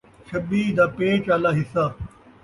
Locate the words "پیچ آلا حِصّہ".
0.97-1.83